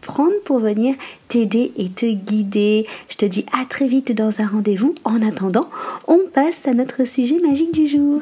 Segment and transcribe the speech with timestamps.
[0.00, 0.94] prendre pour venir
[1.28, 2.86] t'aider et te guider.
[3.08, 4.94] Je te dis à très vite dans un rendez-vous.
[5.04, 5.68] En attendant,
[6.08, 8.20] on passe à notre sujet magique du jour.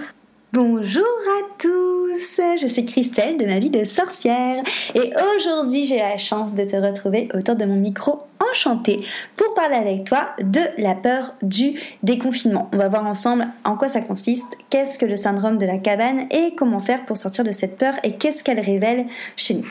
[0.54, 6.16] Bonjour à tous, je suis Christelle de ma vie de sorcière et aujourd'hui j'ai la
[6.16, 9.04] chance de te retrouver autour de mon micro enchanté
[9.36, 12.70] pour parler avec toi de la peur du déconfinement.
[12.72, 16.26] On va voir ensemble en quoi ça consiste, qu'est-ce que le syndrome de la cabane
[16.30, 19.04] et comment faire pour sortir de cette peur et qu'est-ce qu'elle révèle
[19.36, 19.70] chez nous.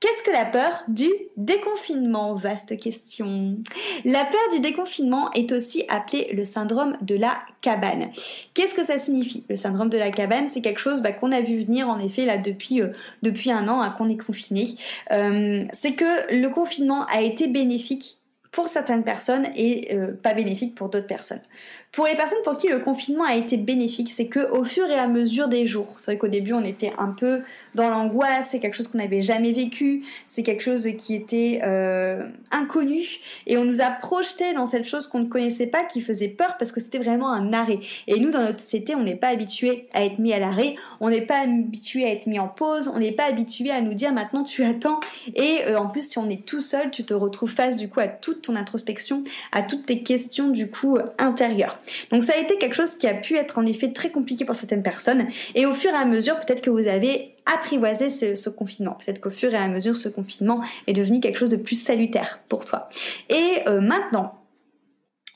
[0.00, 2.34] Qu'est-ce que la peur du déconfinement?
[2.34, 3.58] Vaste question.
[4.06, 8.08] La peur du déconfinement est aussi appelée le syndrome de la cabane.
[8.54, 9.44] Qu'est-ce que ça signifie?
[9.50, 12.26] Le syndrome de la cabane, c'est quelque chose bah, qu'on a vu venir en effet
[12.30, 14.68] euh, depuis un an hein, qu'on est confiné.
[15.12, 18.20] Euh, c'est que le confinement a été bénéfique
[18.52, 21.42] pour certaines personnes et euh, pas bénéfique pour d'autres personnes.
[21.92, 24.94] Pour les personnes pour qui le confinement a été bénéfique, c'est que au fur et
[24.94, 27.42] à mesure des jours, c'est vrai qu'au début on était un peu
[27.74, 32.28] dans l'angoisse, c'est quelque chose qu'on n'avait jamais vécu, c'est quelque chose qui était euh,
[32.52, 33.02] inconnu
[33.48, 36.56] et on nous a projeté dans cette chose qu'on ne connaissait pas, qui faisait peur
[36.60, 37.80] parce que c'était vraiment un arrêt.
[38.06, 41.10] Et nous dans notre société, on n'est pas habitué à être mis à l'arrêt, on
[41.10, 44.12] n'est pas habitué à être mis en pause, on n'est pas habitué à nous dire
[44.12, 45.00] maintenant tu attends.
[45.34, 47.98] Et euh, en plus si on est tout seul, tu te retrouves face du coup
[47.98, 51.79] à toute ton introspection, à toutes tes questions du coup intérieures.
[52.10, 54.54] Donc ça a été quelque chose qui a pu être en effet très compliqué pour
[54.54, 55.28] certaines personnes.
[55.54, 58.94] Et au fur et à mesure, peut-être que vous avez apprivoisé ce, confinement.
[58.94, 62.40] Peut-être qu'au fur et à mesure, ce confinement est devenu quelque chose de plus salutaire
[62.48, 62.88] pour toi.
[63.28, 64.40] Et euh, maintenant,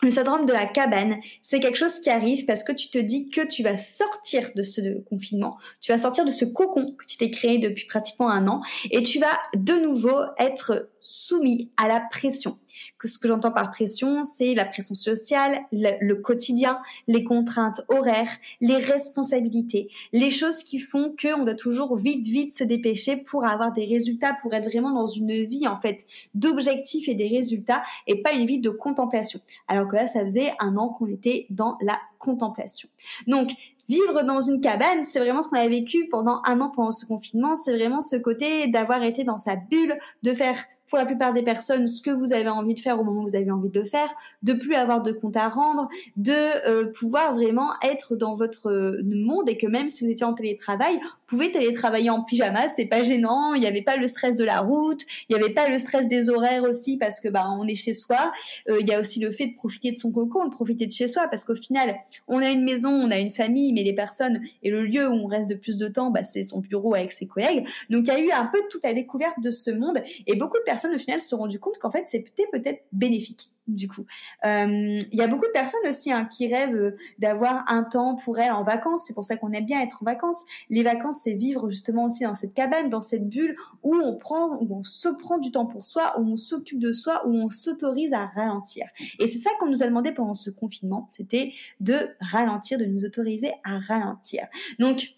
[0.05, 3.31] le syndrome de la cabane, c'est quelque chose qui arrive parce que tu te dis
[3.31, 7.17] que tu vas sortir de ce confinement, tu vas sortir de ce cocon que tu
[7.17, 12.01] t'es créé depuis pratiquement un an et tu vas de nouveau être soumis à la
[12.01, 12.59] pression
[12.99, 18.31] que ce que j'entends par pression, c'est la pression sociale, le, quotidien, les contraintes horaires,
[18.61, 23.73] les responsabilités, les choses qui font qu'on doit toujours vite, vite se dépêcher pour avoir
[23.73, 28.23] des résultats, pour être vraiment dans une vie en fait d'objectifs et des résultats et
[28.23, 29.41] pas une vie de contemplation.
[29.69, 32.89] Alors que là, ça faisait un an qu'on était dans la contemplation.
[33.27, 33.51] Donc,
[33.89, 37.07] vivre dans une cabane, c'est vraiment ce qu'on a vécu pendant un an pendant ce
[37.07, 37.55] confinement.
[37.55, 40.57] C'est vraiment ce côté d'avoir été dans sa bulle, de faire
[40.89, 43.29] pour la plupart des personnes ce que vous avez envie de faire au moment où
[43.29, 44.13] vous avez envie de le faire,
[44.43, 46.33] de plus avoir de compte à rendre, de
[46.69, 50.35] euh, pouvoir vraiment être dans votre euh, monde et que même si vous étiez en
[50.35, 54.37] télétravail, vous pouvez télétravailler en pyjama, c'était pas gênant, il n'y avait pas le stress
[54.37, 57.47] de la route, il n'y avait pas le stress des horaires aussi parce que bah
[57.59, 58.33] on est chez soi.
[58.69, 60.93] Euh, il y a aussi le fait de profiter de son cocon, de profiter de
[60.93, 61.97] chez soi parce qu'au final,
[62.29, 65.15] on a une maison, on a une famille, mais les personnes et le lieu où
[65.15, 67.67] on reste de plus de temps, bah, c'est son bureau avec ses collègues.
[67.91, 70.59] Donc il y a eu un peu toute la découverte de ce monde et beaucoup
[70.59, 73.89] de personnes personnes au final se sont rendues compte qu'en fait c'était peut-être bénéfique du
[73.89, 74.05] coup.
[74.45, 78.15] Euh, il y a beaucoup de personnes aussi hein, qui rêvent euh, d'avoir un temps
[78.15, 79.05] pour elles en vacances.
[79.07, 80.45] C'est pour ça qu'on aime bien être en vacances.
[80.69, 84.59] Les vacances, c'est vivre justement aussi dans cette cabane, dans cette bulle où on prend,
[84.61, 87.49] où on se prend du temps pour soi, où on s'occupe de soi, où on
[87.49, 88.87] s'autorise à ralentir.
[89.19, 93.05] Et c'est ça qu'on nous a demandé pendant ce confinement, c'était de ralentir, de nous
[93.05, 94.47] autoriser à ralentir.
[94.79, 95.15] Donc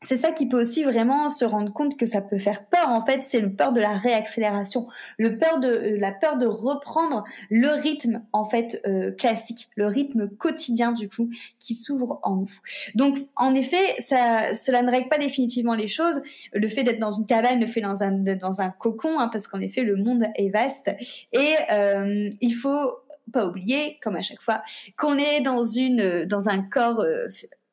[0.00, 2.88] c'est ça qui peut aussi vraiment se rendre compte que ça peut faire peur.
[2.88, 4.86] En fait, c'est le peur de la réaccélération,
[5.18, 9.86] le peur de euh, la peur de reprendre le rythme en fait euh, classique, le
[9.86, 12.50] rythme quotidien du coup qui s'ouvre en nous.
[12.94, 16.22] Donc, en effet, ça, cela ne règle pas définitivement les choses.
[16.52, 19.48] Le fait d'être dans une cabane, le fait dans un dans un cocon, hein, parce
[19.48, 20.90] qu'en effet, le monde est vaste
[21.32, 22.98] et euh, il faut
[23.32, 24.62] pas oublier, comme à chaque fois,
[24.96, 27.04] qu'on est dans une dans un corps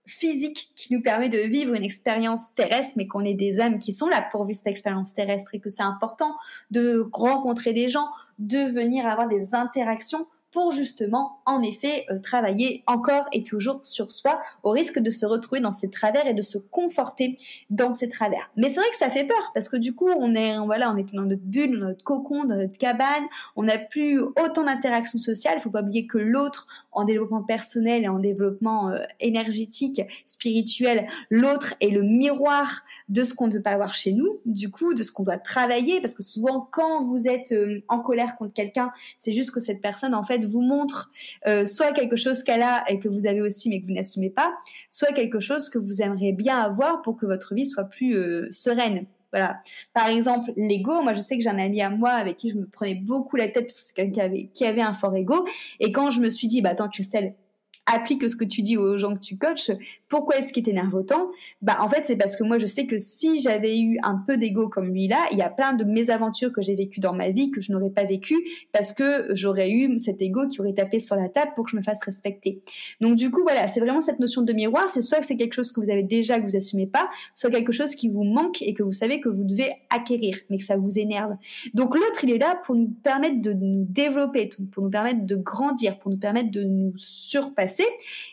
[0.06, 3.94] physique qui nous permet de vivre une expérience terrestre, mais qu'on est des âmes qui
[3.94, 6.36] sont là pour vivre cette expérience terrestre et que c'est important
[6.72, 8.08] de rencontrer des gens,
[8.40, 14.10] de venir avoir des interactions pour justement, en effet, euh, travailler encore et toujours sur
[14.10, 17.38] soi, au risque de se retrouver dans ses travers et de se conforter
[17.70, 18.50] dans ses travers.
[18.56, 20.96] Mais c'est vrai que ça fait peur parce que du coup, on est, voilà, on
[20.96, 23.26] était dans notre bulle, dans notre cocon, dans notre cabane,
[23.58, 25.56] on n'a plus autant d'interactions sociales.
[25.58, 31.06] Il faut pas oublier que l'autre, en développement personnel et en développement euh, énergétique, spirituel,
[31.30, 34.94] l'autre est le miroir de ce qu'on ne veut pas avoir chez nous, du coup,
[34.94, 38.54] de ce qu'on doit travailler, parce que souvent, quand vous êtes euh, en colère contre
[38.54, 41.12] quelqu'un, c'est juste que cette personne, en fait, vous montre
[41.48, 44.30] euh, soit quelque chose qu'elle a et que vous avez aussi, mais que vous n'assumez
[44.30, 44.54] pas,
[44.90, 49.06] soit quelque chose que vous aimeriez bien avoir pour que votre vie soit plus sereine.
[49.36, 49.58] Voilà.
[49.94, 52.56] Par exemple, l'ego, moi je sais que j'ai un ami à moi avec qui je
[52.56, 55.14] me prenais beaucoup la tête parce que c'est quelqu'un qui avait, qui avait un fort
[55.14, 55.46] ego.
[55.82, 57.36] Et quand je me suis dit, bah attends Christelle,
[57.86, 59.72] applique ce que tu dis aux gens que tu coaches,
[60.08, 61.30] pourquoi est-ce qu'il t'énerve autant?
[61.62, 64.38] Bah en fait c'est parce que moi je sais que si j'avais eu un peu
[64.38, 67.30] d'ego comme lui là, il y a plein de mésaventures que j'ai vécues dans ma
[67.30, 71.00] vie que je n'aurais pas vécues parce que j'aurais eu cet ego qui aurait tapé
[71.00, 72.62] sur la table pour que je me fasse respecter.
[73.02, 75.54] Donc du coup voilà, c'est vraiment cette notion de miroir, c'est soit que c'est quelque
[75.54, 78.62] chose que vous avez déjà que vous assumez pas, soit quelque chose qui vous manque
[78.62, 81.36] et que vous savez que vous devez acquérir mais que ça vous énerve.
[81.74, 85.36] Donc l'autre il est là pour nous permettre de nous développer, pour nous permettre de
[85.36, 87.75] grandir, pour nous permettre de nous surpasser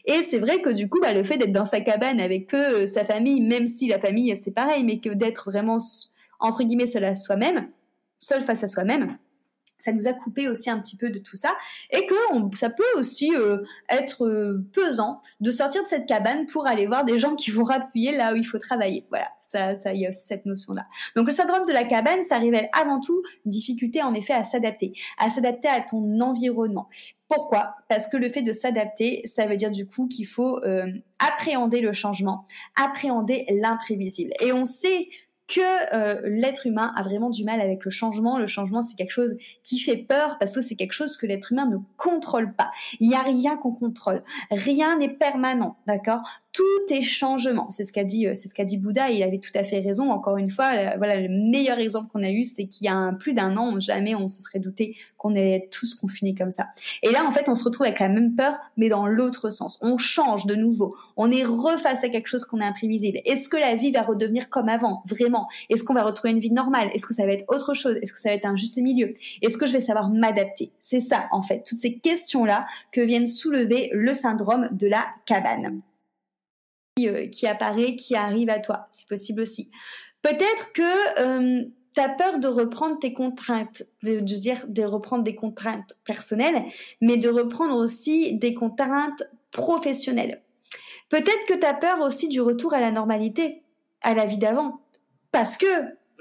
[0.04, 2.84] et c'est vrai que du coup, bah, le fait d'être dans sa cabane avec que
[2.84, 5.78] euh, sa famille, même si la famille c'est pareil, mais que d'être vraiment
[6.40, 7.68] entre guillemets seul à soi-même,
[8.18, 9.16] seul face à soi-même,
[9.82, 11.56] ça nous a coupé aussi un petit peu de tout ça
[11.90, 12.14] et que
[12.54, 13.58] ça peut aussi euh,
[13.88, 17.66] être euh, pesant de sortir de cette cabane pour aller voir des gens qui vont
[17.66, 19.06] appuyer là où il faut travailler.
[19.08, 20.86] Voilà, ça, ça y a cette notion-là.
[21.16, 24.44] Donc le syndrome de la cabane, ça révèle avant tout une difficulté en effet à
[24.44, 26.88] s'adapter, à s'adapter à ton environnement.
[27.26, 27.74] Pourquoi?
[27.88, 30.86] Parce que le fait de s'adapter, ça veut dire du coup qu'il faut euh,
[31.18, 32.46] appréhender le changement,
[32.76, 34.32] appréhender l'imprévisible.
[34.40, 35.08] Et on sait
[35.52, 38.38] que euh, l'être humain a vraiment du mal avec le changement.
[38.38, 41.52] Le changement, c'est quelque chose qui fait peur parce que c'est quelque chose que l'être
[41.52, 42.70] humain ne contrôle pas.
[43.00, 44.22] Il n'y a rien qu'on contrôle.
[44.50, 46.22] Rien n'est permanent, d'accord?
[46.54, 47.70] Tout est changement.
[47.70, 49.10] C'est ce qu'a dit, euh, c'est ce qu'a dit Bouddha.
[49.10, 50.10] Il avait tout à fait raison.
[50.10, 53.34] Encore une fois, voilà, le meilleur exemple qu'on a eu, c'est qu'il y a plus
[53.34, 56.68] d'un an, jamais on se serait douté qu'on être tous confinés comme ça.
[57.02, 59.78] Et là, en fait, on se retrouve avec la même peur, mais dans l'autre sens.
[59.82, 60.96] On change de nouveau.
[61.16, 63.20] On est reface à quelque chose qu'on est imprévisible.
[63.24, 66.52] Est-ce que la vie va redevenir comme avant, vraiment Est-ce qu'on va retrouver une vie
[66.52, 66.90] normale?
[66.92, 67.96] Est-ce que ça va être autre chose?
[68.02, 69.14] Est-ce que ça va être un juste milieu?
[69.40, 70.72] Est-ce que je vais savoir m'adapter?
[70.80, 75.82] C'est ça, en fait, toutes ces questions-là que viennent soulever le syndrome de la cabane.
[77.00, 78.86] Euh, qui apparaît, qui arrive à toi.
[78.90, 79.70] C'est possible aussi.
[80.20, 85.34] Peut-être que euh, tu as peur de reprendre tes contraintes, de, dire de reprendre des
[85.34, 86.64] contraintes personnelles,
[87.00, 90.42] mais de reprendre aussi des contraintes professionnelles.
[91.08, 93.62] Peut-être que tu as peur aussi du retour à la normalité,
[94.00, 94.80] à la vie d'avant.
[95.30, 95.66] Parce que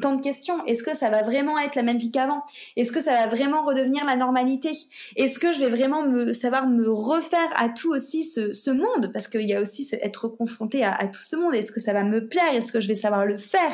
[0.01, 0.63] tant de questions.
[0.65, 2.44] Est-ce que ça va vraiment être la même vie qu'avant?
[2.75, 4.71] Est-ce que ça va vraiment redevenir la normalité?
[5.15, 9.12] Est-ce que je vais vraiment me savoir me refaire à tout aussi ce, monde?
[9.13, 11.53] Parce qu'il y a aussi être confronté à, tout ce monde.
[11.56, 12.53] Est-ce que ça va me plaire?
[12.53, 13.71] Est-ce que je vais savoir le faire?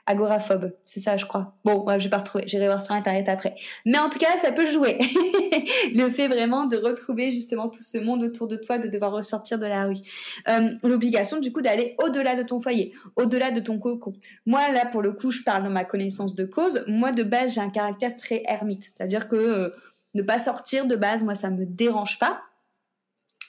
[0.07, 1.53] agoraphobe, c'est ça, je crois.
[1.65, 3.55] Bon, je vais pas retrouver, j'irai voir sur internet après.
[3.85, 4.97] Mais en tout cas, ça peut jouer.
[5.93, 9.59] le fait vraiment de retrouver justement tout ce monde autour de toi, de devoir ressortir
[9.59, 9.97] de la rue.
[10.47, 14.13] Euh, L'obligation, du coup, d'aller au-delà de ton foyer, au-delà de ton cocon.
[14.45, 16.83] Moi, là, pour le coup, je parle de ma connaissance de cause.
[16.87, 19.69] Moi, de base, j'ai un caractère très ermite, c'est-à-dire que euh,
[20.13, 22.41] ne pas sortir de base, moi, ça me dérange pas.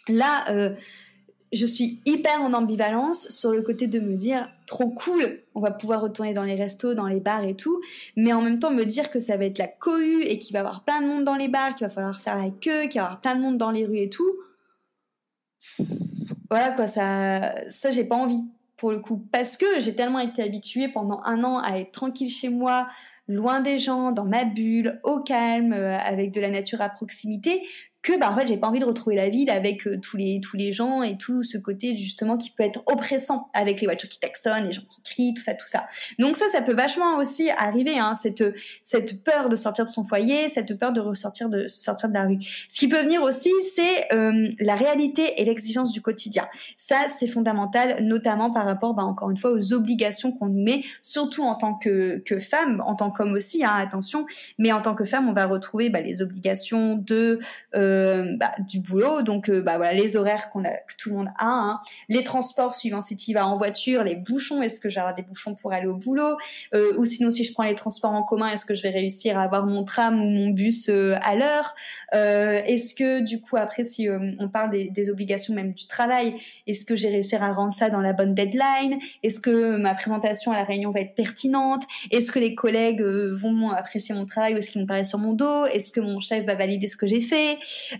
[0.08, 0.74] Là, euh,
[1.52, 5.70] je suis hyper en ambivalence sur le côté de me dire trop cool, on va
[5.70, 7.80] pouvoir retourner dans les restos, dans les bars et tout,
[8.16, 10.58] mais en même temps me dire que ça va être la cohue et qu'il va
[10.58, 13.00] y avoir plein de monde dans les bars, qu'il va falloir faire la queue, qu'il
[13.00, 14.32] va y avoir plein de monde dans les rues et tout.
[16.50, 18.42] Voilà quoi, ça, ça j'ai pas envie
[18.76, 22.30] pour le coup, parce que j'ai tellement été habituée pendant un an à être tranquille
[22.30, 22.86] chez moi,
[23.26, 27.66] loin des gens, dans ma bulle, au calme, euh, avec de la nature à proximité,
[28.08, 30.40] que bah en fait j'ai pas envie de retrouver la ville avec euh, tous les
[30.40, 34.08] tous les gens et tout ce côté justement qui peut être oppressant avec les voitures
[34.08, 35.86] qui klaxonnent, les gens qui crient, tout ça tout ça.
[36.18, 38.42] Donc ça ça peut vachement aussi arriver hein, cette
[38.82, 42.24] cette peur de sortir de son foyer, cette peur de ressortir de sortir de la
[42.24, 42.38] rue.
[42.70, 46.48] Ce qui peut venir aussi c'est euh, la réalité et l'exigence du quotidien.
[46.78, 50.82] Ça c'est fondamental notamment par rapport bah, encore une fois aux obligations qu'on nous met
[51.02, 54.24] surtout en tant que que femme, en tant qu'homme aussi hein, attention,
[54.56, 57.40] mais en tant que femme on va retrouver bah, les obligations de
[57.74, 59.22] euh, euh, bah, du boulot.
[59.22, 61.80] Donc, euh, bah voilà, les horaires qu'on a, que tout le monde a, hein.
[62.08, 64.62] les transports suivant si tu vas en voiture, les bouchons.
[64.62, 66.36] Est-ce que j'aurai des bouchons pour aller au boulot?
[66.74, 69.38] Euh, Ou sinon, si je prends les transports en commun, est-ce que je vais réussir
[69.38, 71.74] à avoir mon tram ou mon bus à l'heure?
[72.12, 76.34] Est-ce que du coup, après, si on parle des, obligations même du travail,
[76.66, 78.98] est-ce que j'ai réussi à rendre ça dans la bonne deadline?
[79.22, 81.84] Est-ce que ma présentation à la réunion va être pertinente?
[82.10, 85.32] Est-ce que les collègues vont apprécier mon travail ou est-ce qu'ils vont parler sur mon
[85.32, 85.66] dos?
[85.66, 87.38] Est-ce que mon chef va valider ce que j'ai fait?
[87.38, 87.56] euh,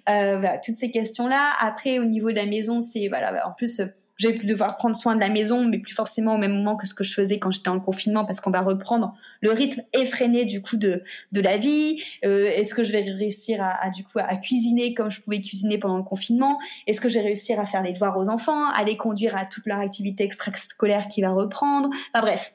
[0.07, 1.53] voilà, toutes ces questions-là.
[1.61, 3.81] Après, au niveau de la maison, c'est voilà, en plus
[4.19, 6.89] j'ai pu devoir prendre soin de la maison, mais plus forcément au même moment que
[6.89, 10.45] ce que je faisais quand j'étais en confinement, parce qu'on va reprendre le rythme effréné
[10.45, 12.03] du coup de de la vie.
[12.25, 15.41] Euh, Est-ce que je vais réussir à, à, du coup à cuisiner comme je pouvais
[15.41, 16.59] cuisiner pendant le confinement?
[16.89, 19.47] Est-ce que je vais réussir à faire les devoirs aux enfants, à les conduire à
[19.47, 21.89] toute leur activité extrascolaire qui va reprendre?
[22.13, 22.55] Enfin bref,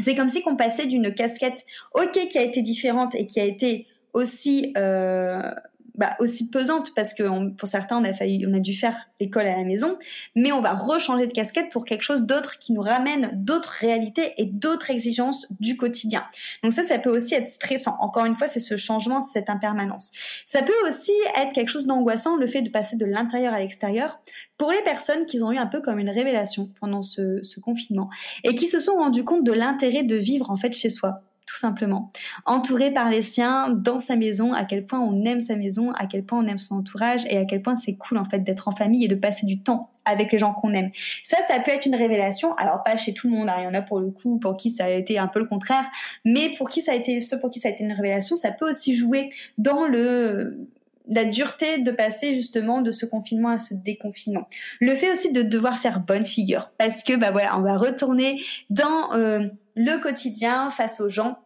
[0.00, 1.64] c'est comme si qu'on passait d'une casquette
[1.94, 5.52] ok qui a été différente et qui a été aussi euh,
[6.00, 9.46] bah, aussi pesante parce que pour certains on a failli, on a dû faire l'école
[9.46, 9.98] à la maison,
[10.34, 14.32] mais on va rechanger de casquette pour quelque chose d'autre qui nous ramène d'autres réalités
[14.38, 16.24] et d'autres exigences du quotidien.
[16.62, 17.98] Donc ça, ça peut aussi être stressant.
[18.00, 20.10] Encore une fois, c'est ce changement, cette impermanence.
[20.46, 24.20] Ça peut aussi être quelque chose d'angoissant, le fait de passer de l'intérieur à l'extérieur,
[24.56, 28.08] pour les personnes qui ont eu un peu comme une révélation pendant ce, ce confinement
[28.44, 31.20] et qui se sont rendues compte de l'intérêt de vivre en fait chez soi
[31.60, 32.10] simplement.
[32.46, 36.06] Entouré par les siens, dans sa maison, à quel point on aime sa maison, à
[36.06, 38.68] quel point on aime son entourage et à quel point c'est cool en fait d'être
[38.68, 40.90] en famille et de passer du temps avec les gens qu'on aime.
[41.22, 42.54] Ça, ça peut être une révélation.
[42.54, 43.56] Alors pas chez tout le monde, hein.
[43.58, 45.46] il y en a pour le coup pour qui ça a été un peu le
[45.46, 45.84] contraire,
[46.24, 48.50] mais pour qui ça a été, ceux pour qui ça a été une révélation, ça
[48.50, 50.66] peut aussi jouer dans le
[51.10, 54.48] la dureté de passer justement de ce confinement à ce déconfinement.
[54.80, 58.40] Le fait aussi de devoir faire bonne figure parce que bah voilà, on va retourner
[58.70, 61.38] dans euh, le quotidien face aux gens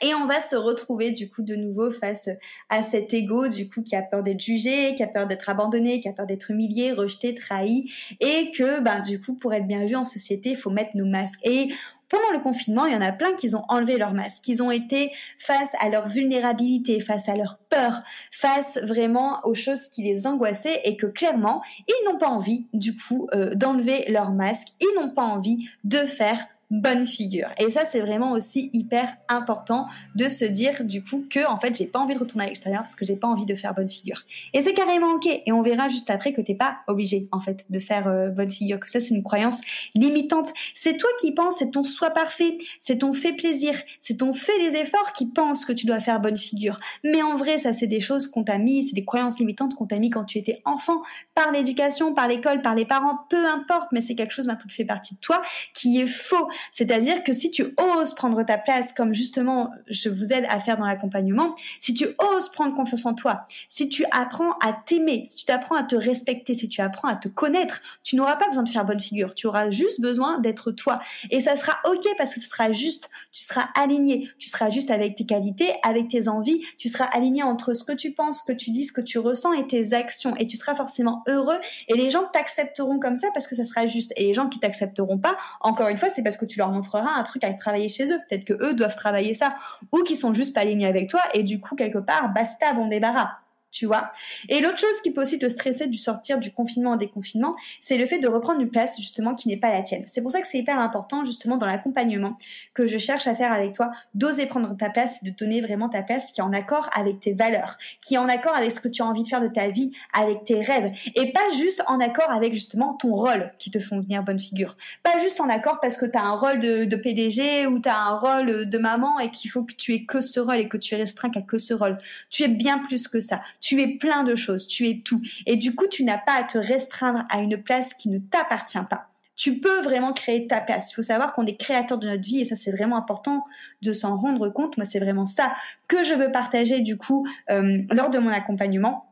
[0.00, 2.28] et on va se retrouver du coup de nouveau face
[2.68, 6.00] à cet ego du coup qui a peur d'être jugé, qui a peur d'être abandonné,
[6.00, 7.90] qui a peur d'être humilié, rejeté, trahi.
[8.20, 11.06] Et que ben du coup pour être bien vu en société, il faut mettre nos
[11.06, 11.40] masques.
[11.44, 11.68] Et
[12.08, 14.72] pendant le confinement, il y en a plein qui ont enlevé leur masque, qui ont
[14.72, 18.02] été face à leur vulnérabilité, face à leur peur,
[18.32, 22.96] face vraiment aux choses qui les angoissaient et que clairement, ils n'ont pas envie du
[22.96, 27.48] coup euh, d'enlever leur masque, ils n'ont pas envie de faire bonne figure.
[27.58, 31.74] Et ça, c'est vraiment aussi hyper important de se dire du coup que en fait,
[31.74, 33.90] j'ai pas envie de retourner à l'extérieur parce que j'ai pas envie de faire bonne
[33.90, 34.22] figure.
[34.54, 35.26] Et c'est carrément ok.
[35.26, 38.50] Et on verra juste après que t'es pas obligé en fait de faire euh, bonne
[38.50, 38.78] figure.
[38.78, 39.60] Que ça, c'est une croyance
[39.94, 40.52] limitante.
[40.74, 44.58] C'est toi qui penses, c'est ton soi parfait, c'est ton fait plaisir, c'est ton fait
[44.58, 46.78] des efforts qui pense que tu dois faire bonne figure.
[47.04, 49.86] Mais en vrai, ça, c'est des choses qu'on t'a mis, c'est des croyances limitantes qu'on
[49.86, 51.02] t'a mis quand tu étais enfant,
[51.34, 53.88] par l'éducation, par l'école, par les parents, peu importe.
[53.92, 55.42] Mais c'est quelque chose maintenant qui fait partie de toi
[55.74, 60.32] qui est faux c'est-à-dire que si tu oses prendre ta place, comme justement je vous
[60.32, 64.52] aide à faire dans l'accompagnement, si tu oses prendre confiance en toi, si tu apprends
[64.60, 68.16] à t'aimer, si tu apprends à te respecter, si tu apprends à te connaître, tu
[68.16, 69.34] n'auras pas besoin de faire bonne figure.
[69.34, 71.00] Tu auras juste besoin d'être toi.
[71.30, 73.10] Et ça sera ok parce que ce sera juste.
[73.32, 74.28] Tu seras aligné.
[74.38, 76.62] Tu seras juste avec tes qualités, avec tes envies.
[76.78, 79.18] Tu seras aligné entre ce que tu penses, ce que tu dis, ce que tu
[79.18, 80.36] ressens et tes actions.
[80.36, 81.58] Et tu seras forcément heureux.
[81.88, 84.12] Et les gens t'accepteront comme ça parce que ça sera juste.
[84.16, 87.18] Et les gens qui t'accepteront pas, encore une fois, c'est parce que tu leur montrera
[87.18, 88.18] un truc à travailler chez eux.
[88.28, 89.54] Peut-être que eux doivent travailler ça,
[89.92, 92.88] ou qu'ils sont juste pas alignés avec toi, et du coup, quelque part, basta, bon
[92.88, 93.30] débarras
[93.70, 94.10] tu vois.
[94.48, 97.96] Et l'autre chose qui peut aussi te stresser du sortir du confinement en déconfinement, c'est
[97.96, 100.04] le fait de reprendre une place justement qui n'est pas la tienne.
[100.06, 102.36] C'est pour ça que c'est hyper important justement dans l'accompagnement
[102.74, 105.88] que je cherche à faire avec toi, d'oser prendre ta place et de donner vraiment
[105.88, 108.80] ta place qui est en accord avec tes valeurs, qui est en accord avec ce
[108.80, 111.82] que tu as envie de faire de ta vie, avec tes rêves, et pas juste
[111.86, 114.76] en accord avec justement ton rôle qui te font venir bonne figure.
[115.02, 117.98] Pas juste en accord parce que tu as un rôle de, PDG ou tu as
[117.98, 120.76] un rôle de maman et qu'il faut que tu aies que ce rôle et que
[120.76, 121.96] tu es restreint qu'à que ce rôle.
[122.28, 125.20] Tu es bien plus que ça tu es plein de choses, tu es tout.
[125.46, 128.78] Et du coup, tu n'as pas à te restreindre à une place qui ne t'appartient
[128.88, 129.06] pas.
[129.36, 130.92] Tu peux vraiment créer ta place.
[130.92, 133.44] Il faut savoir qu'on est créateur de notre vie et ça c'est vraiment important
[133.80, 134.76] de s'en rendre compte.
[134.76, 135.54] Moi c'est vraiment ça
[135.88, 139.09] que je veux partager du coup euh, lors de mon accompagnement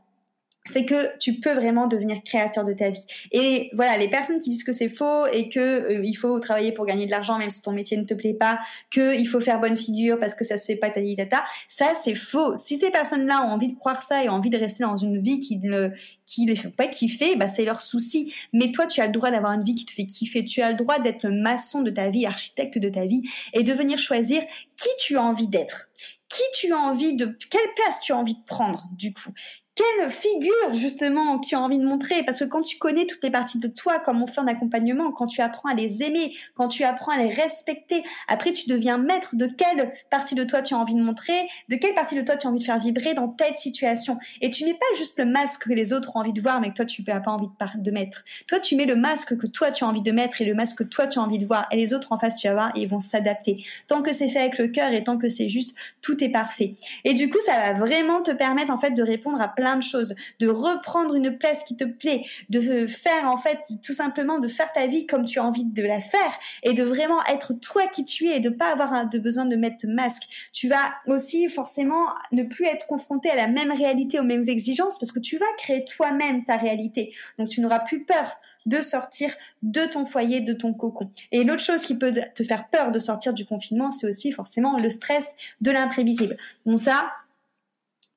[0.68, 3.04] c'est que tu peux vraiment devenir créateur de ta vie.
[3.32, 6.72] Et voilà, les personnes qui disent que c'est faux et que euh, il faut travailler
[6.72, 8.58] pour gagner de l'argent même si ton métier ne te plaît pas,
[8.90, 11.92] que il faut faire bonne figure parce que ça se fait pas ta tata, ça
[12.02, 12.54] c'est faux.
[12.56, 15.20] Si ces personnes-là ont envie de croire ça et ont envie de rester dans une
[15.20, 15.90] vie qui ne
[16.26, 18.32] qui les fait pas kiffer, bah c'est leur souci.
[18.52, 20.44] Mais toi, tu as le droit d'avoir une vie qui te fait kiffer.
[20.44, 23.22] Tu as le droit d'être le maçon de ta vie, architecte de ta vie
[23.54, 24.42] et de venir choisir
[24.76, 25.88] qui tu as envie d'être
[26.28, 29.32] qui tu as envie de, quelle place tu as envie de prendre, du coup
[29.78, 32.24] quelle figure justement tu as envie de montrer?
[32.24, 35.12] Parce que quand tu connais toutes les parties de toi, comme on fait en accompagnement,
[35.12, 38.98] quand tu apprends à les aimer, quand tu apprends à les respecter, après tu deviens
[38.98, 42.22] maître de quelle partie de toi tu as envie de montrer, de quelle partie de
[42.22, 44.18] toi tu as envie de faire vibrer dans telle situation.
[44.40, 46.70] Et tu mets pas juste le masque que les autres ont envie de voir, mais
[46.70, 48.24] que toi tu n'as pas envie de, de mettre.
[48.48, 50.78] Toi tu mets le masque que toi tu as envie de mettre et le masque
[50.78, 51.68] que toi tu as envie de voir.
[51.70, 53.64] Et les autres en face tu vas voir et ils vont s'adapter.
[53.86, 56.74] Tant que c'est fait avec le cœur et tant que c'est juste, tout est parfait.
[57.04, 59.82] Et du coup ça va vraiment te permettre en fait de répondre à plein de
[59.82, 64.48] choses, de reprendre une place qui te plaît, de faire en fait tout simplement de
[64.48, 66.32] faire ta vie comme tu as envie de la faire
[66.62, 69.56] et de vraiment être toi qui tu es et de pas avoir de besoin de
[69.56, 70.24] mettre masque.
[70.52, 74.98] Tu vas aussi forcément ne plus être confronté à la même réalité, aux mêmes exigences
[74.98, 77.14] parce que tu vas créer toi-même ta réalité.
[77.38, 81.10] Donc tu n'auras plus peur de sortir de ton foyer, de ton cocon.
[81.32, 84.76] Et l'autre chose qui peut te faire peur de sortir du confinement, c'est aussi forcément
[84.76, 86.36] le stress de l'imprévisible.
[86.66, 87.10] Bon ça,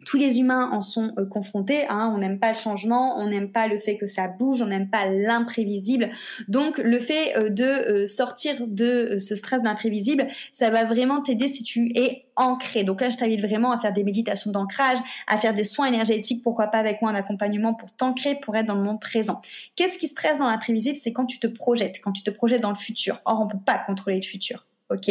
[0.05, 1.85] tous les humains en sont euh, confrontés.
[1.89, 2.11] Hein.
[2.15, 4.89] On n'aime pas le changement, on n'aime pas le fait que ça bouge, on n'aime
[4.89, 6.09] pas l'imprévisible.
[6.47, 11.47] Donc le fait euh, de euh, sortir de ce stress d'imprévisible, ça va vraiment t'aider
[11.47, 12.83] si tu es ancré.
[12.83, 16.43] Donc là, je t'invite vraiment à faire des méditations d'ancrage, à faire des soins énergétiques,
[16.43, 19.41] pourquoi pas avec moi un accompagnement pour t'ancrer, pour être dans le moment présent.
[19.75, 20.95] Qu'est-ce qui stresse dans l'imprévisible?
[20.95, 23.19] C'est quand tu te projettes, quand tu te projettes dans le futur.
[23.25, 25.07] Or, on peut pas contrôler le futur ok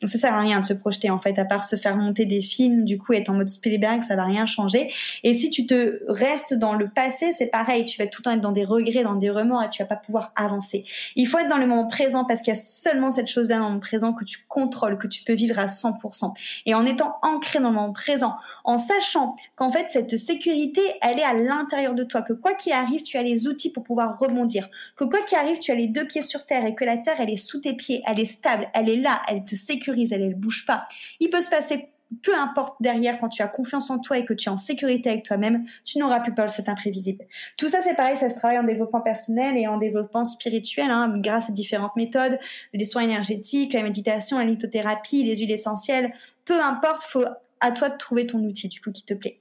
[0.00, 2.26] Donc ça sert à rien de se projeter en fait, à part se faire monter
[2.26, 4.92] des films, du coup être en mode Spielberg, ça va rien changer.
[5.22, 8.30] Et si tu te restes dans le passé, c'est pareil, tu vas tout le temps
[8.32, 10.84] être dans des regrets, dans des remords et tu vas pas pouvoir avancer.
[11.16, 13.64] Il faut être dans le moment présent parce qu'il y a seulement cette chose-là dans
[13.64, 16.32] le moment présent que tu contrôles, que tu peux vivre à 100%.
[16.66, 21.18] Et en étant ancré dans le moment présent, en sachant qu'en fait cette sécurité, elle
[21.18, 24.18] est à l'intérieur de toi, que quoi qu'il arrive, tu as les outils pour pouvoir
[24.18, 26.96] rebondir, que quoi qu'il arrive, tu as les deux pieds sur terre et que la
[26.96, 30.12] terre, elle est sous tes pieds, elle est stable, elle est là, elle te sécurise,
[30.12, 30.86] elle, elle bouge pas.
[31.20, 31.90] Il peut se passer
[32.22, 35.10] peu importe derrière, quand tu as confiance en toi et que tu es en sécurité
[35.10, 37.24] avec toi-même, tu n'auras plus peur de cet imprévisible.
[37.56, 41.12] Tout ça, c'est pareil, ça se travaille en développement personnel et en développement spirituel, hein,
[41.16, 42.38] grâce à différentes méthodes,
[42.72, 46.12] les soins énergétiques, la méditation, la lithothérapie, les huiles essentielles.
[46.44, 47.24] Peu importe, faut
[47.60, 49.40] à toi de trouver ton outil, du coup, qui te plaît.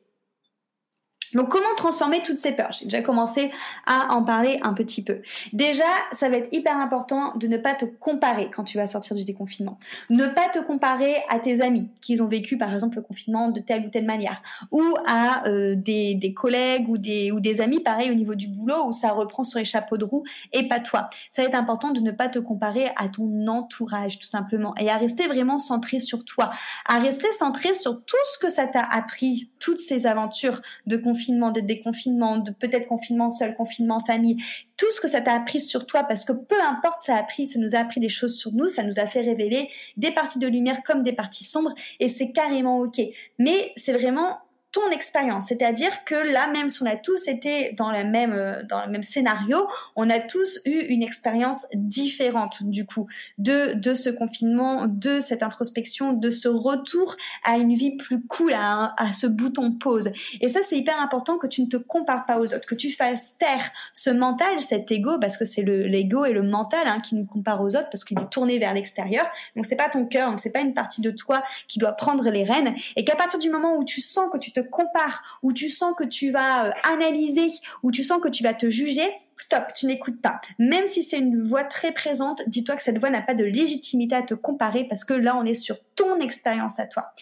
[1.34, 2.72] Donc comment transformer toutes ces peurs?
[2.74, 3.52] J'ai déjà commencé
[3.86, 5.22] à en parler un petit peu.
[5.52, 9.16] Déjà, ça va être hyper important de ne pas te comparer quand tu vas sortir
[9.16, 9.80] du déconfinement.
[10.10, 13.60] Ne pas te comparer à tes amis qui ont vécu par exemple le confinement de
[13.60, 18.12] telle ou telle manière ou à euh, des, collègues ou des, ou des amis pareil
[18.12, 21.10] au niveau du boulot où ça reprend sur les chapeaux de roue et pas toi.
[21.30, 24.90] Ça va être important de ne pas te comparer à ton entourage tout simplement et
[24.90, 26.52] à rester vraiment centré sur toi,
[26.86, 31.23] à rester centré sur tout ce que ça t'a appris, toutes ces aventures de confinement
[31.27, 34.38] de déconfinement, de peut-être confinement seul, confinement famille,
[34.77, 37.48] tout ce que ça t'a appris sur toi, parce que peu importe, ça a appris,
[37.48, 40.40] ça nous a appris des choses sur nous, ça nous a fait révéler des parties
[40.40, 43.01] de lumière comme des parties sombres, et c'est carrément ok.
[43.40, 44.38] Mais c'est vraiment
[44.74, 45.48] ton expérience.
[45.48, 48.92] C'est-à-dire que là, même si on a tous été dans, la même, euh, dans le
[48.92, 53.07] même scénario, on a tous eu une expérience différente, du coup,
[53.38, 58.53] de, de ce confinement, de cette introspection, de ce retour à une vie plus cool,
[58.53, 60.09] à, à ce bouton pause.
[60.42, 62.90] Et ça, c'est hyper important que tu ne te compares pas aux autres, que tu
[62.90, 67.14] fasses taire ce mental, cet ego, parce que c'est l'ego et le mental hein, qui
[67.14, 69.27] nous comparent aux autres, parce qu'il est tourné vers l'extérieur.
[69.55, 72.27] Donc, c'est pas ton cœur, donc c'est pas une partie de toi qui doit prendre
[72.31, 72.74] les rênes.
[72.96, 75.94] Et qu'à partir du moment où tu sens que tu te compares, où tu sens
[75.98, 77.52] que tu vas euh, analyser,
[77.84, 80.40] où tu sens que tu vas te juger, stop, tu n'écoutes pas.
[80.60, 84.16] Même si c'est une voix très présente, dis-toi que cette voix n'a pas de légitimité
[84.16, 87.14] à te comparer parce que là, on est sur ton expérience à toi.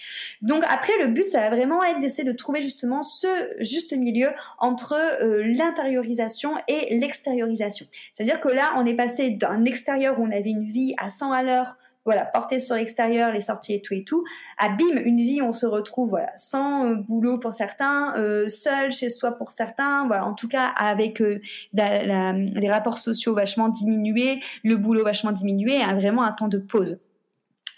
[0.42, 3.28] Donc après, le but, ça va vraiment être d'essayer de trouver justement ce
[3.60, 7.86] juste milieu entre euh, l'intériorisation et l'extériorisation.
[8.14, 11.32] C'est-à-dire que là, on est passé d'un extérieur où on avait une vie à 100
[11.32, 14.24] à l'heure, voilà, porter sur l'extérieur, les sorties et tout et tout.
[14.58, 18.92] À bim, une vie, on se retrouve voilà sans euh, boulot pour certains, euh, seul
[18.92, 21.40] chez soi pour certains, voilà, en tout cas avec euh,
[21.74, 27.00] les rapports sociaux vachement diminués, le boulot vachement diminué, et vraiment un temps de pause.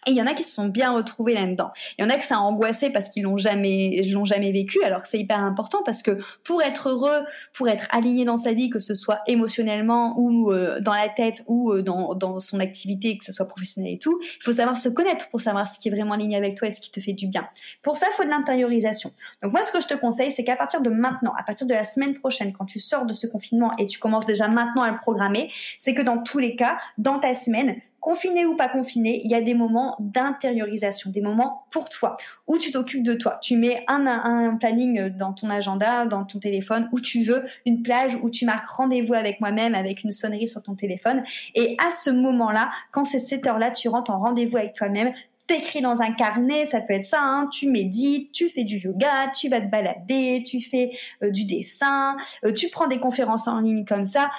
[0.06, 1.72] Et il y en a qui se sont bien retrouvés là-dedans.
[1.98, 4.84] Il y en a qui ça a angoissé parce qu'ils l'ont jamais, l'ont jamais vécu,
[4.84, 8.54] alors que c'est hyper important parce que pour être heureux, pour être aligné dans sa
[8.54, 12.60] vie, que ce soit émotionnellement ou euh, dans la tête ou euh, dans, dans son
[12.60, 15.80] activité, que ce soit professionnel et tout, il faut savoir se connaître pour savoir ce
[15.80, 17.48] qui est vraiment aligné avec toi et ce qui te fait du bien.
[17.82, 19.12] Pour ça, il faut de l'intériorisation.
[19.42, 21.74] Donc moi, ce que je te conseille, c'est qu'à partir de maintenant, à partir de
[21.74, 24.92] la semaine prochaine, quand tu sors de ce confinement et tu commences déjà maintenant à
[24.92, 29.22] le programmer, c'est que dans tous les cas, dans ta semaine, confiné ou pas confiné,
[29.24, 33.40] il y a des moments d'intériorisation, des moments pour toi, où tu t'occupes de toi.
[33.42, 37.82] Tu mets un, un planning dans ton agenda, dans ton téléphone, où tu veux, une
[37.82, 41.24] plage où tu marques rendez-vous avec moi-même, avec une sonnerie sur ton téléphone.
[41.56, 45.14] Et à ce moment-là, quand c'est cette heure-là, tu rentres en rendez-vous avec toi-même,
[45.48, 49.30] t'écris dans un carnet, ça peut être ça, hein, tu médites, tu fais du yoga,
[49.38, 53.60] tu vas te balader, tu fais euh, du dessin, euh, tu prends des conférences en
[53.60, 54.30] ligne comme ça,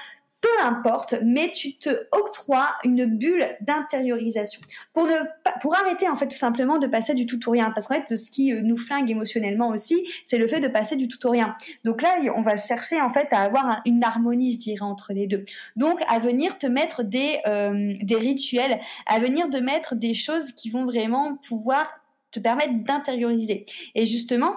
[0.45, 4.61] peu importe, mais tu te octroies une bulle d'intériorisation
[4.93, 5.15] pour ne
[5.63, 8.15] pour arrêter en fait tout simplement de passer du tout ou rien parce qu'en fait
[8.15, 11.31] ce qui euh, nous flingue émotionnellement aussi, c'est le fait de passer du tout ou
[11.31, 11.57] rien.
[11.85, 15.27] Donc là, on va chercher en fait à avoir une harmonie, je dirais entre les
[15.27, 15.45] deux.
[15.77, 20.53] Donc à venir te mettre des euh, des rituels, à venir de mettre des choses
[20.53, 21.89] qui vont vraiment pouvoir
[22.33, 23.65] te permettre d'intérioriser.
[23.95, 24.57] Et justement,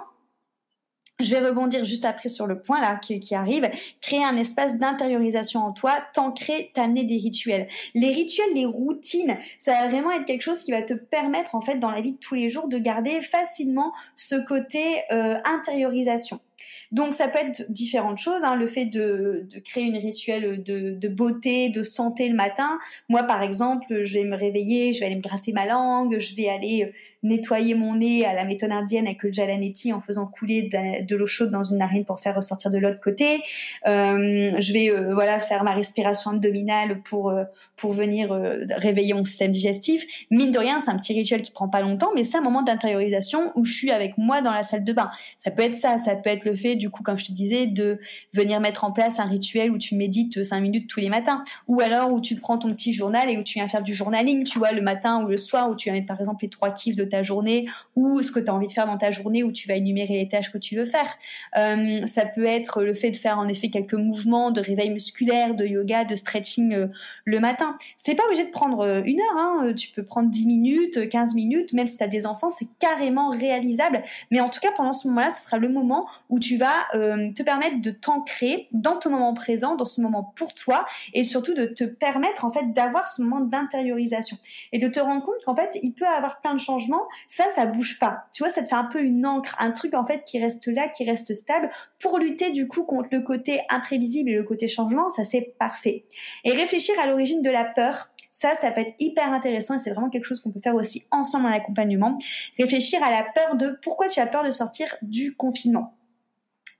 [1.20, 3.70] je vais rebondir juste après sur le point là qui, arrive.
[4.00, 7.68] Créer un espace d'intériorisation en toi, t'ancrer, t'amener des rituels.
[7.94, 11.60] Les rituels, les routines, ça va vraiment être quelque chose qui va te permettre en
[11.60, 16.40] fait dans la vie de tous les jours de garder facilement ce côté euh, intériorisation.
[16.90, 18.56] Donc ça peut être différentes choses, hein.
[18.56, 22.78] le fait de, créer une rituel de, beauté, de santé le matin.
[23.08, 26.34] Moi par exemple, je vais me réveiller, je vais aller me gratter ma langue, je
[26.34, 30.26] vais aller euh, nettoyer mon nez à la méthode indienne avec le jalanetti en faisant
[30.26, 30.70] couler
[31.06, 33.42] de, l'eau chaude dans une narine pour faire ressortir de l'autre côté.
[33.86, 37.34] Euh, je vais euh, voilà faire ma respiration abdominale pour
[37.76, 38.32] pour venir
[38.76, 40.04] réveiller mon système digestif.
[40.30, 42.62] Mine de rien, c'est un petit rituel qui prend pas longtemps, mais c'est un moment
[42.62, 45.10] d'intériorisation où je suis avec moi dans la salle de bain.
[45.36, 47.66] Ça peut être ça, ça peut être le fait du coup, comme je te disais,
[47.66, 47.98] de
[48.32, 51.80] venir mettre en place un rituel où tu médites cinq minutes tous les matins, ou
[51.80, 54.58] alors où tu prends ton petit journal et où tu viens faire du journaling, tu
[54.58, 56.96] vois, le matin ou le soir, où tu vas mettre par exemple les trois kiffs
[56.96, 59.52] de ta journée ou ce que tu as envie de faire dans ta journée où
[59.52, 61.16] tu vas énumérer les tâches que tu veux faire.
[61.56, 65.54] Euh, ça peut être le fait de faire en effet quelques mouvements de réveil musculaire,
[65.54, 66.86] de yoga, de stretching euh,
[67.24, 67.76] le matin.
[67.96, 69.72] C'est pas obligé de prendre euh, une heure, hein.
[69.74, 73.30] tu peux prendre 10 minutes, 15 minutes, même si tu as des enfants, c'est carrément
[73.30, 74.02] réalisable.
[74.30, 77.42] Mais en tout cas, pendant ce moment-là, ce sera le moment où tu vas te
[77.42, 81.66] permettre de t'ancrer dans ton moment présent, dans ce moment pour toi, et surtout de
[81.66, 84.38] te permettre en fait d'avoir ce moment d'intériorisation
[84.72, 86.88] et de te rendre compte qu'en fait, il peut avoir plein de changements
[87.26, 88.24] ça, ça bouge pas.
[88.32, 90.66] Tu vois, ça te fait un peu une encre, un truc en fait qui reste
[90.66, 94.68] là, qui reste stable pour lutter du coup contre le côté imprévisible et le côté
[94.68, 95.10] changement.
[95.10, 96.04] Ça, c'est parfait.
[96.44, 98.10] Et réfléchir à l'origine de la peur.
[98.30, 101.06] Ça, ça peut être hyper intéressant et c'est vraiment quelque chose qu'on peut faire aussi
[101.10, 102.18] ensemble en accompagnement.
[102.58, 105.97] Réfléchir à la peur de pourquoi tu as peur de sortir du confinement.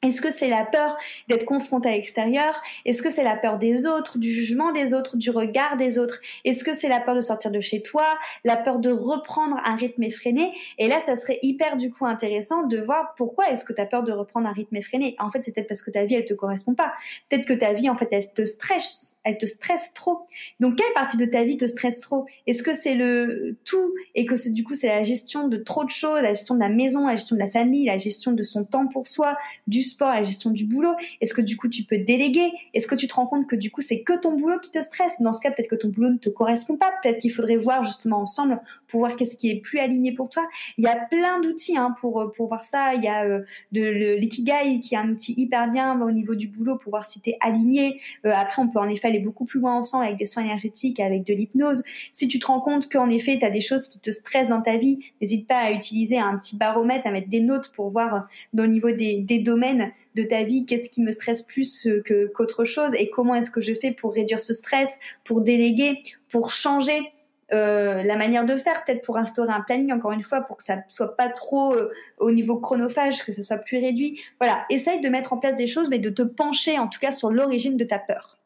[0.05, 2.63] Est-ce que c'est la peur d'être confronté à l'extérieur?
[2.85, 6.21] Est-ce que c'est la peur des autres, du jugement des autres, du regard des autres?
[6.45, 8.07] Est-ce que c'est la peur de sortir de chez toi
[8.45, 10.53] La peur de reprendre un rythme effréné?
[10.79, 13.87] Et là, ça serait hyper du coup intéressant de voir pourquoi est-ce que tu as
[13.87, 15.17] peur de reprendre un rythme effréné?
[15.19, 16.93] En fait, c'est peut-être parce que ta vie, elle te correspond pas.
[17.29, 20.21] Peut-être que ta vie, en fait, elle te stresse, elle te stresse trop.
[20.59, 22.25] Donc, quelle partie de ta vie te stresse trop?
[22.47, 25.91] Est-ce que c'est le tout et que du coup, c'est la gestion de trop de
[25.91, 28.65] choses, la gestion de la maison, la gestion de la famille, la gestion de son
[28.65, 29.37] temps pour soi,
[29.67, 30.95] du sport, la gestion du boulot?
[31.21, 32.51] Est-ce que du coup tu peux déléguer?
[32.73, 34.81] Est-ce que tu te rends compte que du coup c'est que ton boulot qui te
[34.81, 35.21] stresse?
[35.21, 36.93] Dans ce cas, peut-être que ton boulot ne te correspond pas.
[37.03, 40.49] Peut-être qu'il faudrait voir justement ensemble pour voir qu'est-ce qui est plus aligné pour toi.
[40.79, 42.95] Il y a plein d'outils hein, pour euh, pour voir ça.
[42.95, 46.49] Il y a euh, de l'ikigai qui est un outil hyper bien au niveau du
[46.49, 48.01] boulot pour voir si tu es aligné.
[48.25, 51.01] Euh, après, on peut en effet aller beaucoup plus loin ensemble avec des soins énergétiques,
[51.01, 51.83] avec de l'hypnose.
[52.13, 54.63] Si tu te rends compte qu'en effet tu as des choses qui te stressent dans
[54.63, 58.29] ta vie, n'hésite pas à utiliser un petit baromètre, à mettre des notes pour voir
[58.57, 62.65] au niveau des, domaines de ta vie, qu'est-ce qui me stresse plus euh, que qu'autre
[62.65, 67.13] chose et comment est-ce que je fais pour réduire ce stress, pour déléguer, pour changer
[67.53, 70.63] euh, la manière de faire, peut-être pour instaurer un planning, encore une fois, pour que
[70.63, 74.21] ça soit pas trop euh, au niveau chronophage, que ce soit plus réduit.
[74.39, 77.11] Voilà, essaye de mettre en place des choses, mais de te pencher en tout cas
[77.11, 78.38] sur l'origine de ta peur.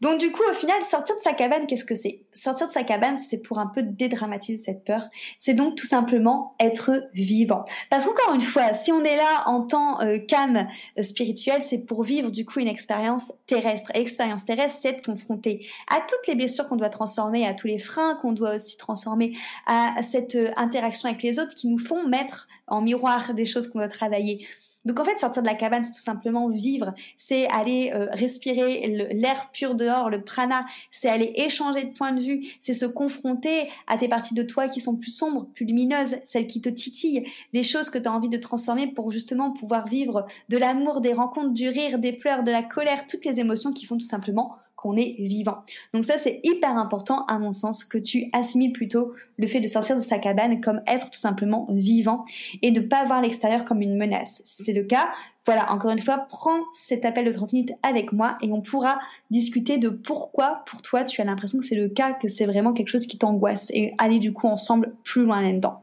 [0.00, 2.22] Donc du coup, au final, sortir de sa cabane, qu'est-ce que c'est?
[2.32, 5.08] Sortir de sa cabane, c'est pour un peu dédramatiser cette peur.
[5.38, 7.64] C'est donc tout simplement être vivant.
[7.90, 10.68] Parce qu'encore une fois, si on est là en tant euh, qu'âme
[11.00, 13.90] spirituelle, c'est pour vivre du coup une expérience terrestre.
[13.94, 17.66] Et l'expérience terrestre, c'est être confronté à toutes les blessures qu'on doit transformer, à tous
[17.66, 19.36] les freins qu'on doit aussi transformer,
[19.66, 23.68] à cette euh, interaction avec les autres qui nous font mettre en miroir des choses
[23.68, 24.46] qu'on doit travailler.
[24.86, 28.86] Donc en fait, sortir de la cabane, c'est tout simplement vivre, c'est aller euh, respirer
[29.12, 33.68] l'air pur dehors, le prana, c'est aller échanger de points de vue, c'est se confronter
[33.88, 37.24] à tes parties de toi qui sont plus sombres, plus lumineuses, celles qui te titillent,
[37.52, 41.12] les choses que tu as envie de transformer pour justement pouvoir vivre de l'amour, des
[41.12, 44.56] rencontres, du rire, des pleurs, de la colère, toutes les émotions qui font tout simplement
[44.94, 45.58] est vivant.
[45.94, 49.68] Donc ça, c'est hyper important à mon sens que tu assimiles plutôt le fait de
[49.68, 52.24] sortir de sa cabane comme être tout simplement vivant
[52.62, 54.42] et de pas voir l'extérieur comme une menace.
[54.44, 55.08] Si c'est le cas,
[55.46, 58.98] voilà, encore une fois, prends cet appel de 30 minutes avec moi et on pourra
[59.30, 62.72] discuter de pourquoi pour toi tu as l'impression que c'est le cas, que c'est vraiment
[62.72, 65.82] quelque chose qui t'angoisse et aller du coup ensemble plus loin là-dedans.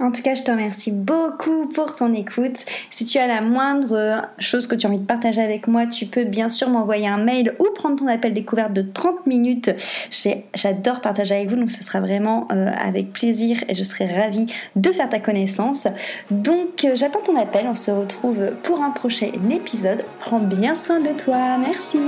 [0.00, 2.64] En tout cas, je te remercie beaucoup pour ton écoute.
[2.90, 6.06] Si tu as la moindre chose que tu as envie de partager avec moi, tu
[6.06, 9.70] peux bien sûr m'envoyer un mail ou prendre ton appel découverte de 30 minutes.
[10.54, 14.46] J'adore partager avec vous, donc ça sera vraiment euh, avec plaisir et je serai ravie
[14.76, 15.86] de faire ta connaissance.
[16.30, 20.04] Donc euh, j'attends ton appel, on se retrouve pour un prochain épisode.
[20.18, 21.98] Prends bien soin de toi, merci.